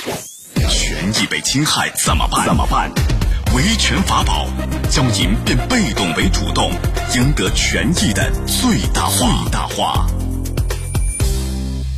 [0.00, 2.46] 权益被侵害怎么办？
[2.46, 2.90] 怎么办？
[3.54, 4.46] 维权法宝，
[4.90, 6.70] 教您变被动为主动，
[7.14, 9.18] 赢得权益的最大化。
[9.18, 10.06] 最大化。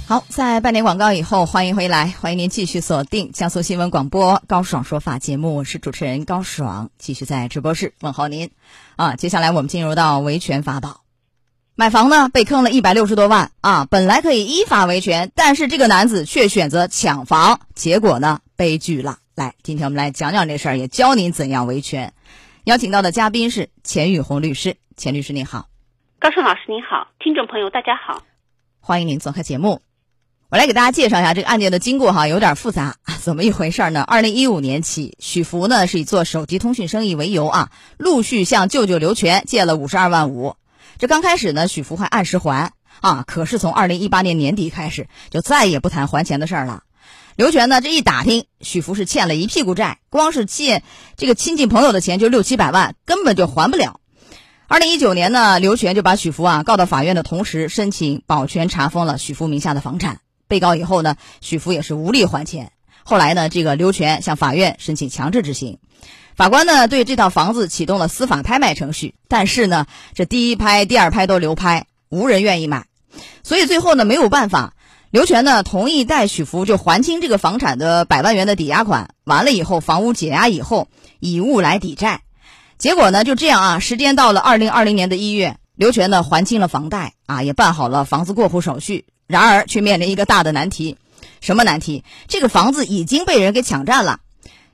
[0.09, 8.51] 好，在半点广告以后，欢迎回来，欢迎您继续锁定江苏新闻广播高爽说法节目，我是主持人高爽，继续在直播室问候您。
[8.97, 11.02] 啊，接下来我们进入到维权法宝。
[11.75, 13.87] 买房呢被坑了一百六十多万啊！
[13.91, 19.21] 本来可以依法维权，但是这个男子却选择抢房，结果呢悲剧了。
[19.35, 22.13] 来，今天我们来讲讲这事儿，也教您怎样维权。
[22.65, 25.69] 邀请到的嘉宾是钱宇红律师，钱律师您好，
[26.21, 28.23] 高胜老师您好，听众朋友大家好，
[28.81, 29.81] 欢迎您做客节目。
[30.51, 34.03] 我来给大家介绍一下这个案件的经过哈，有点复杂，怎么一回事呢？
[34.03, 40.55] 二零一五年起，许福呢是以做手机通讯生意为由啊，陆续向舅舅刘全借了五十二万五。
[41.03, 46.85] 这刚开始呢，许福还按时还啊，可是从二零一八年年底开始，就再也不谈还钱的事儿了。
[47.35, 50.85] 刘全呢，这一打听，许福是欠了一屁股债，光是借
[51.17, 53.99] 这个亲戚朋友的钱就六七百万，根本就还不了。
[54.69, 60.21] 二零一九年呢，刘全就把许福啊告到法院的同时，申请保全查封了许福名下的房产。
[60.47, 62.71] 被告以后呢，许福也是无力还钱。
[63.05, 65.79] 后来呢，这个刘全向法院申请强制执行。
[66.35, 72.87] 法官呢对这套房子启动了司法拍卖程序，但是呢，这第一拍、第二拍都流拍，无人愿意买，
[73.43, 74.75] 所以最后呢没有办法，
[75.11, 80.89] 刘全呢同意代许福就还清这个房产的百万元的抵押款，完了以后房屋解押以后
[81.21, 82.23] 以物来抵债，
[82.79, 87.13] 结果呢就这样啊，时间到了二零二零年的一月，刘全呢还清了房贷。
[87.27, 90.99] 啊，也办好了房子过户手续，然而却面临一个大的难题，
[91.43, 92.05] 什么难题？
[92.29, 94.21] 这个房子已经被人给抢占了。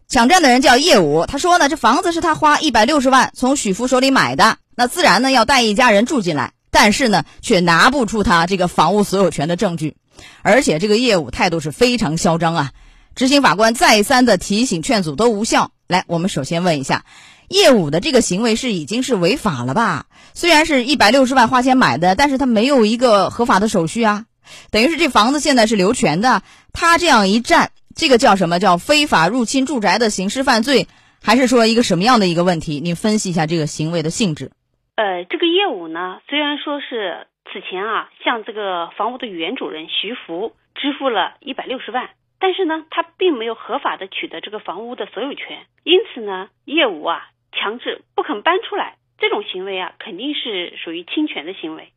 [0.07, 9.97] 抢占的人叫叶武，他说呢，这房子是他花一百六十万从许福手里买的，那自然呢要带一家人住进来，但是呢却拿不出他这个房屋所有权的证据，
[10.43, 12.71] 而且这个业务态度是非常嚣张啊！
[13.15, 15.73] 执行法官再三的提醒劝阻都无效。
[15.89, 17.05] 来，我们首先问一下，
[17.49, 20.07] 业武的这个行为是已经是违法了吧？
[20.35, 24.25] 虽然是一百六十万花钱买的，但是他没有一个合法的手续啊，
[24.71, 26.43] 等于是这房子现在是刘全的，
[26.73, 27.71] 他这样一占。
[27.95, 30.87] 这个叫什么叫非法入侵住宅的刑事犯罪，
[31.21, 32.81] 还是说一个什么样的一个问题？
[32.81, 34.53] 您分析一下这个行为的性质。
[34.95, 51.91] 呃，这个业务呢，虽然说是此前啊向这个房屋的原主人徐福支付了一百六十万，但是呢，他并没有合法的取得这个房屋的所有权，因此呢，业务啊强制不肯搬出来，这种行为啊肯定是属于侵权的行为。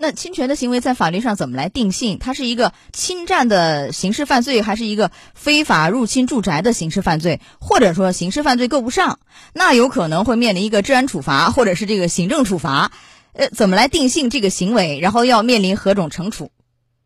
[0.00, 2.18] 那侵权的行为在法律上怎么来定性？
[2.20, 7.40] 它是一个侵占的刑事犯罪，还是一个非法入侵住宅的刑事犯罪？
[7.60, 9.18] 或者说刑事犯罪够不上，
[9.54, 12.92] 那有可能会面临一个治安处罚，或者是这个行政处罚。
[13.34, 15.00] 呃，怎么来定性这个行为？
[15.02, 16.52] 然后要面临何种惩处？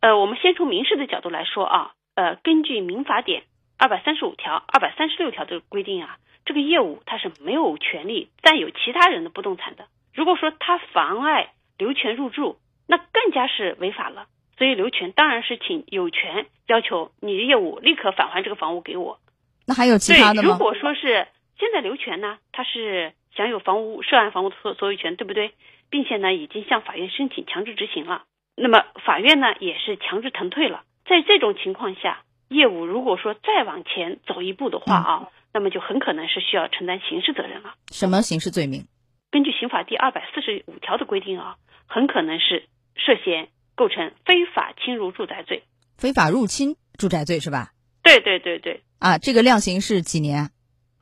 [0.01, 3.45] 呃，我们先从民事的角度来说啊，呃，根据民法典
[3.79, 9.87] 二百三十五条、二百三十六条的规定啊，这个业务他是没有权利占有其他人的不动产的。
[10.13, 12.59] 如果说他妨碍留权入住，
[12.93, 14.27] 那更加是违法了，
[14.59, 19.19] 所以刘全当然是请有权要求你的业务立刻返还这个房屋给我。
[19.67, 20.51] 那还有其他的吗？
[20.51, 21.27] 如果说是
[21.59, 25.55] 现在刘全呢，他是享有房屋涉案房屋所所有权，对不对？
[25.89, 28.25] 并且呢，已经向法院申请强制执行了。
[28.57, 30.85] 那么法院呢，也是强制腾退了。
[31.07, 37.73] 在这种情况下，业务如果说再往前走一步的话啊，那么就很可能是需要承担刑事责任了。
[37.91, 38.85] 什么刑事罪名？
[39.31, 42.69] 根据刑法第二百四十五条的规定啊，很可能是。
[42.95, 45.65] 涉嫌构成非法侵入住宅罪，
[45.97, 47.73] 非法入侵住宅罪是吧？
[48.03, 48.83] 对对对对。
[48.99, 50.51] 啊，这个量刑是几年？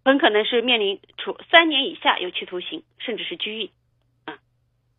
[0.04, 3.70] 很可能是面临处三年以下有期徒刑，甚至是拘役。
[4.24, 4.34] 啊，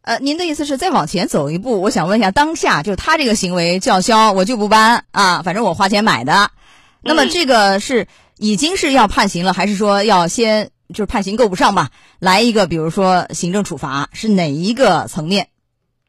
[0.03, 1.81] 呃，您的意思是再往前走一步？
[1.81, 6.51] 我想问一下，当下就他这个行为叫嚣，我就不搬啊，反正我花钱买的。
[7.01, 8.07] 那么这个是
[8.37, 11.89] 已经是要判刑了，还是说要先就是判刑够不上吧？
[12.19, 15.47] 来一个，比如说行政处罚是哪一个层面？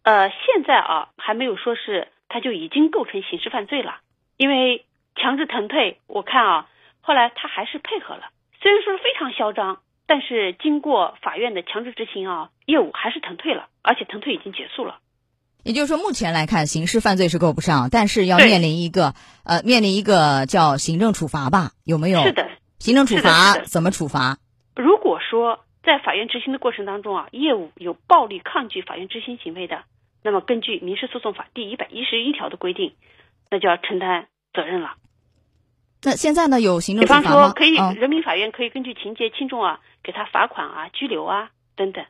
[0.02, 4.00] 呃，现在啊还没有说是他就已经构成刑事犯罪了，
[4.36, 6.68] 因为强制腾退，我看啊，
[7.00, 14.98] 后来他还是配合了，虽然说非常嚣张，但是经过法院的强制执行啊，业务还是腾退了，而且腾退已经结束了。
[15.62, 19.14] 也就是说，目前来看，刑事犯罪是够不上，但是要面临一个
[19.44, 21.70] 呃，面临一个叫行政处罚吧？
[21.84, 22.24] 有没有？
[22.24, 22.50] 是的，
[22.80, 24.38] 行政处罚怎么处罚？
[24.74, 29.84] 如果说在法院执行的过程当中啊，业务有暴力抗拒法院执行行为的。
[30.22, 32.94] 那么，根据民事诉讼法第一百一十一条的规定，
[33.50, 34.94] 那就要承担责任了。
[36.04, 36.60] 那现在呢？
[36.60, 42.04] 有行政比方说，可以人民法院可以根据情节轻重啊，给他罚款啊、拘留啊等等。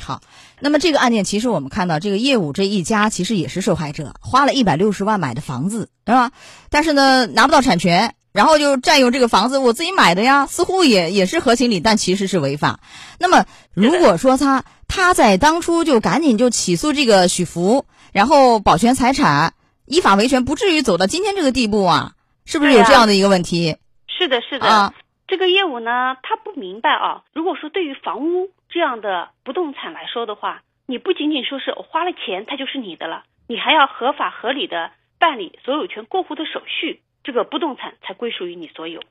[0.00, 0.20] 好，
[0.60, 6.32] 那么这个案件其实我们看到，这个业务这一家其实也是受害者，花了一百六十万买的房子，是吧？
[6.70, 12.80] 但是呢，拿不到产权，然后就占用这个房子，我自己买的呀，似乎也也是合情理，但其实是违法。
[13.18, 13.44] 那么
[13.74, 19.54] 如果说他他在当初就赶紧就起诉这个许福，然后保全财产，
[19.86, 22.12] 依法维权，不至于走到今天这个地步啊？
[22.44, 23.76] 是不是有这样的一个问题？
[24.08, 24.66] 是的，是的。
[24.66, 24.94] 啊，
[25.28, 27.22] 这个业务呢，他不明白啊。
[27.32, 34.90] 如果说对于房屋这样的不动产来说的话，你不仅仅说是我花了钱，它就是你的了，你还要合法合理的
[35.20, 37.00] 办理所有权过户的手续。
[37.22, 39.02] 这个不动产才归属于你所有，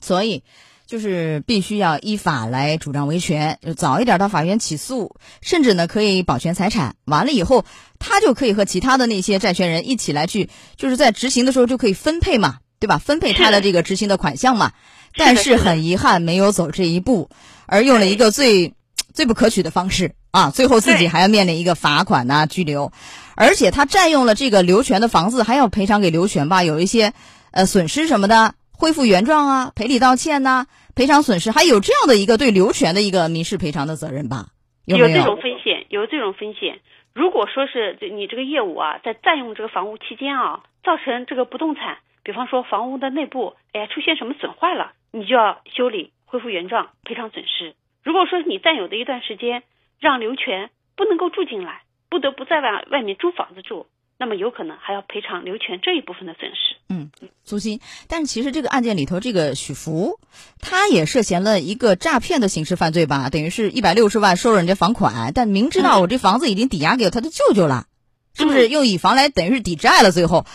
[0.00, 0.42] 所以
[0.88, 6.96] 就是必须要依法来主张维权，就早一点到法院起诉，甚至呢可以保全财产。
[7.04, 7.66] 完了以后，
[7.98, 12.96] 他就可以和其他的那些债权人一起来去，就是在执行的时候就可以分配嘛，对吧？
[12.96, 14.72] 分配他的这个执行的款项嘛。
[15.14, 17.28] 但是很遗憾，没有走这一步，
[17.66, 18.72] 而用了一个最
[19.12, 20.50] 最不可取的方式啊！
[20.50, 22.92] 最后自己还要面临一个罚款呐、拘留。
[23.34, 26.62] 而且他占用了这个刘全的房子，还要赔偿给刘全吧？
[26.62, 27.12] 有一些，
[27.50, 34.46] 呃，损失什么的，恢复原状啊，赔礼道歉呐，赔偿损失，还有这样的一个对刘全的一个民事赔偿的责任吧？
[34.86, 36.78] 有这种风险，有这种风险。
[37.12, 47.74] 如果说是你这个业务啊，在占用这个房屋期间啊，造成这个不动产，比方说房屋的内部，哎，出现什么损坏了，你就要修理、恢复原状、赔偿损失。
[48.04, 49.64] 如果说你占有的一段时间，
[49.98, 51.82] 让刘全不能够住进来。
[52.10, 53.86] 不得不在外外面租房子住，
[54.18, 56.76] 那么有可能还要赔偿刘全这一部分的损失。
[56.88, 57.10] 嗯，
[57.48, 57.80] 租金。
[58.06, 60.20] 但是其实这个案件里头，这个许福
[60.60, 63.28] 他也涉嫌了一个诈骗的刑事犯罪吧？
[63.30, 67.86] 等于是一百六十万收人家房款，但明知道我这房子已经抵押给他的舅舅了，
[68.34, 68.68] 是不是？
[68.68, 70.46] 又以房来等于是抵债了，最后，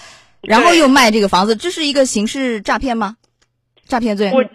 [0.41, 3.17] 然后又卖这个房子，这是一个刑事诈骗吗？
[3.85, 4.31] 诈骗罪？
[4.31, 4.45] 我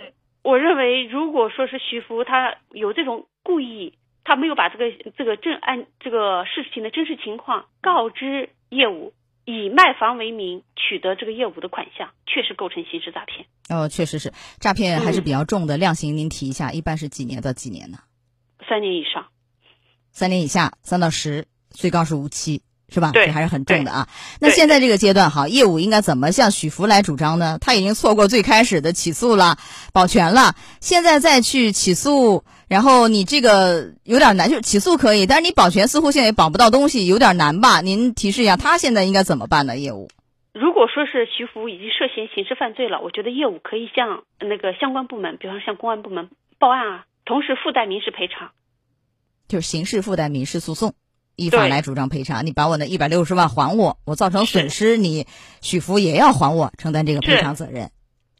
[0.51, 3.99] 我认为，如果说是许福他有这种故意。
[4.25, 4.85] 他没有把这个
[5.17, 9.15] 这个正案这个事情的真实情况告知业务，
[9.51, 13.47] 以卖房为名取得这个业务的款项，确实构成刑事诈骗。
[13.71, 14.31] 哦，确实是
[14.61, 17.97] 诈骗还是比较重的，量刑您提一下，一般是几年到几年呢？
[18.69, 19.29] 三年以上，
[20.13, 23.11] 三年以下，三到十，最高是无期，是吧？
[23.13, 24.09] 对，这还是很重的啊。
[24.41, 27.59] 那现在这个阶段，哈，业务应该怎么向许福来主张呢？
[27.61, 29.57] 他已经错过最开始的起诉了，
[29.93, 32.45] 保全了，现在再去起诉。
[32.69, 37.81] 然后你这个有点难，就起诉可以，但是你保全似乎现在也保不到东西，有点难吧？
[37.81, 39.79] 您提示一下，他现在应该怎么办呢？
[39.79, 40.09] 业务？
[40.53, 48.51] 如果说是徐福已经涉嫌刑事犯罪了，我觉得业务可以向那个相关部门，比方向公安部门报案啊，同时附带民事赔偿，
[49.47, 50.95] 就是刑事附带民事诉讼，
[51.39, 52.45] 依法来主张赔偿。
[52.45, 55.27] 你把我那一百六十万还我，我造成损失，你
[55.63, 57.91] 许福也要还我，承担这个赔偿责任。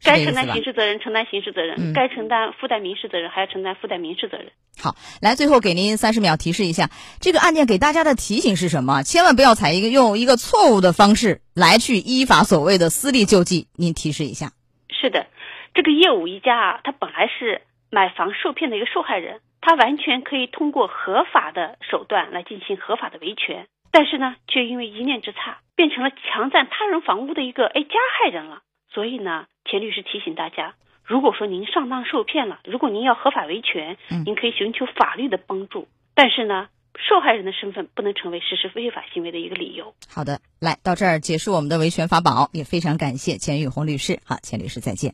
[0.01, 4.47] 该承担刑事责任，承担刑事责任；该承担附带民事责任，还要承担附带民事责任。
[4.77, 9.03] 好，来最后给您三十秒提示一下，这个案件给大家的提醒是什么？
[9.03, 13.67] 千万不要采一个用一个错误的方式来去依法所谓的私力救济。
[13.75, 14.53] 您提示一下。
[14.89, 15.27] 是的，
[15.73, 28.61] 这个业务一家啊，他本来是买房受骗的一个受害人，他完全可以通过合法的手段来进行合法的维权，但是呢，却因为一念之差，变成了强占他人房屋的一个哎加害人了。
[28.93, 29.45] 所以呢。
[29.65, 35.87] 钱律师提醒大家，如果说您上当受骗了，如果您要合法维权，您可以寻求法律的帮助。
[36.15, 39.93] 但是呢，受害人的身份不能成为实施违法行为的一个理由。
[40.07, 44.19] 好的，来到这儿结束我们的维权法宝，也非常感谢钱宇红律师。
[44.25, 45.13] 好，钱律师再见。